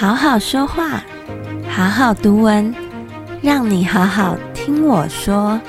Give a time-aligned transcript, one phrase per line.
[0.00, 1.04] 好好说话，
[1.68, 2.74] 好好读文，
[3.42, 5.60] 让你好好听我说。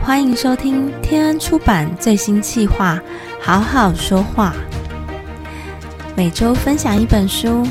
[0.00, 2.94] 欢迎收听天恩出版最新企划
[3.42, 4.54] 《好好说话》，
[6.14, 7.66] 每周分享一本书，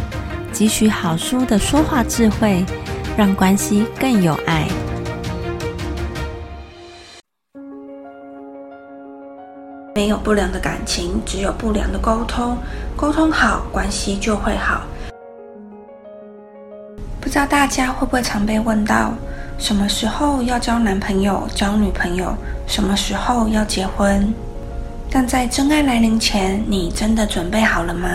[0.52, 2.65] 汲取好书的说话智慧，
[3.15, 4.67] 让关系更有爱。
[9.95, 12.57] 没有不良的感情，只有不良的沟通。
[12.97, 14.81] 沟通好，关系就会好。
[17.38, 19.14] 不知道大家会不会常被问到，
[19.59, 22.36] 什么时候要交男朋友、交女朋友？
[22.66, 24.34] 什么时候要结婚？
[25.12, 28.10] 但在真爱来临前，你真的准备好了吗？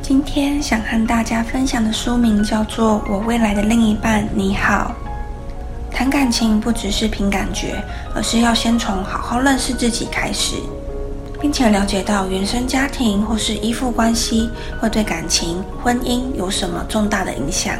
[0.00, 4.94] 今天想和大家分享的书名叫做《我未来的另一半你好》。
[5.94, 10.54] 谈感情不只是凭感觉，而是要先从好好认识自己开始。
[11.40, 17.74] 并且了解到原生家庭或是依附关系会对感情、婚姻有什么重大的影响。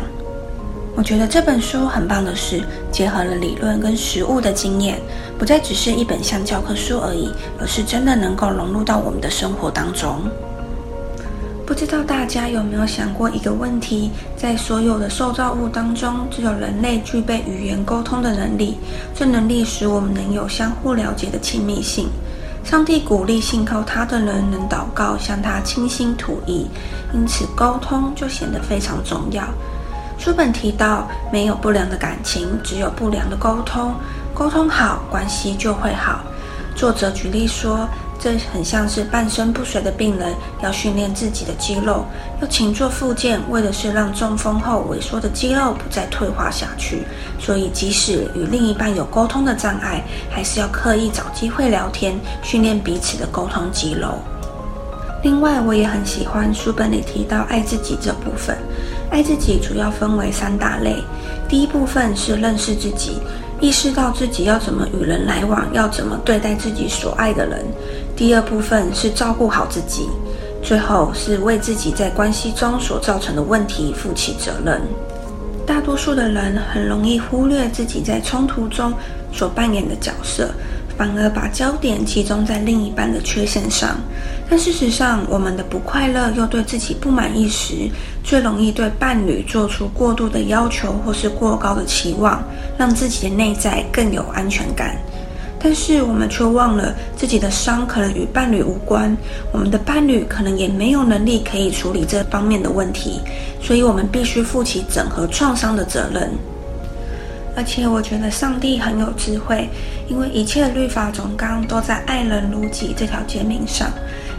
[0.94, 4.98] 我觉得这本书很棒的是，结合了理论跟实务的经验，
[5.38, 10.28] 不再只是一本像教科书而已，而是真的能够融入到我们的生活当中。
[11.64, 18.78] 不知道大家有没有想过一个问题：在所有的受造物当中，只有人类具备语言沟通的能力，
[19.14, 22.08] 这能力使我们能有相互了解的亲密性。
[22.68, 26.66] 上帝鼓励信靠他的人能祷告，向他倾心吐意，
[27.14, 29.42] 因此沟通就显得非常重要。
[30.18, 33.94] 书本提到，没有不良的感情，只有不良的沟通。
[34.34, 36.20] 沟通好，关系就会好。
[36.76, 37.88] 作者举例说。
[38.20, 42.04] 这很像是半身不遂的病人要训练自己的肌肉，
[42.40, 47.04] 要勤做复健，为的是让中风后萎缩的肌肉不再退化下去。
[47.38, 54.18] 所以，即使与另一半有沟通的障碍，还是要刻意找机会聊天，训练彼此的沟通肌肉。
[55.22, 58.56] 另外，我也很喜欢书本里提到爱自己这部分。
[59.10, 60.96] 爱自己主要分为三大类，
[61.48, 63.18] 第一部分是认识自己。
[63.60, 67.64] 意识到自己要怎么与人来往，要怎么对待自己所爱的人。
[68.14, 70.08] 第二部分是照顾好自己，
[70.62, 74.80] 最后是为自己在关系中所造成的问题负起责任。
[75.66, 78.92] 大多数的人很容易忽略自己在冲突中
[79.32, 80.50] 所扮演的角色。
[80.98, 83.96] 反而把焦点集中在另一半的缺陷上，
[84.50, 87.88] 但事实上，我们的不快乐又对自己不满意时，
[88.24, 92.42] 最容易对伴侣做出过度的要求或是过高的期望，
[92.76, 94.96] 让自己的内在更有安全感。
[95.60, 99.16] 但是我们却忘了，自己的伤可能与伴侣无关，
[99.52, 103.20] 我们的伴侣可能也没有能力可以处理这方面的问题，
[103.62, 106.28] 所以我们必须负起整合创伤的责任。
[107.58, 109.68] 而且我觉得上帝很有智慧，
[110.06, 113.90] 因为一切律法总纲都在爱人如己这条诫命上。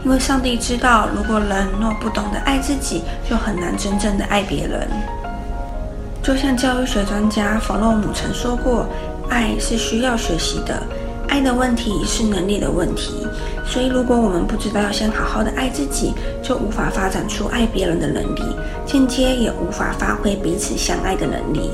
[0.06, 4.88] 因为上帝知道，如果人若不懂得爱自己，就很难真正的爱别人。
[6.24, 8.88] 就像教育学专家弗洛姆曾说过
[9.30, 10.82] ：“爱是需要学习的，
[11.28, 13.28] 爱的问题是能力的问题。”
[13.68, 18.42] 所以，如果我们不知道要先好好的爱自己，就无法发展出爱别人的能力，
[18.86, 21.72] 间接也无法发挥彼此相爱的能力。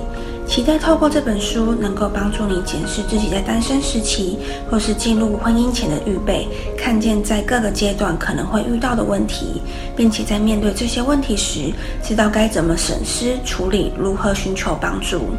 [0.48, 4.38] 期待透过这本书，能够帮助你检视自己在单身时期
[4.70, 6.48] 或是进入婚姻前的预备，
[6.78, 9.62] 看见在各个阶段可能会遇到的问题，
[9.98, 11.74] 并且在面对这些问题时，
[12.04, 15.32] 知道该怎么审视、处理，如何寻求帮助。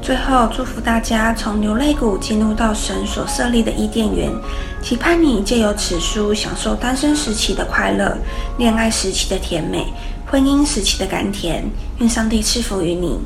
[0.00, 4.30] 最后，祝福大家从牛肋骨进入到神所设立的伊甸园，
[4.82, 8.16] 期盼你借由此书享受单身时期的快乐、
[8.56, 9.86] 恋爱时期的甜美、
[10.26, 11.64] 婚姻时期的甘甜。
[11.98, 13.18] 愿上帝赐福于你。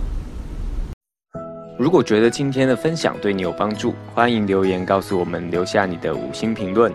[1.79, 6.91] 如果觉得今天的分享对你有帮助，欢迎留言告诉我们，留下你的五星评论。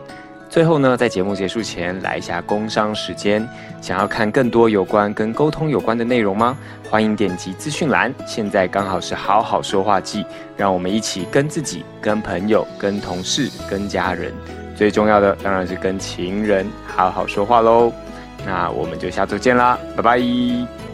[0.49, 3.47] 最后呢，在节目结束前来一下工商时间。
[3.79, 6.57] 想要看更多有关跟沟通有关的内容吗？
[6.89, 10.25] 欢迎点击资讯栏，现在刚好是好好说话季，
[10.57, 14.33] 让我们一起跟自己、跟朋友、跟同事、跟家人，
[14.75, 17.93] 最重要的当然是跟情人好好说话喽。
[18.45, 20.90] 那我们就下周见啦，拜拜。